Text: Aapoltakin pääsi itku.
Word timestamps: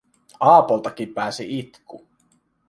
Aapoltakin 0.39 1.13
pääsi 1.13 1.59
itku. 1.59 2.07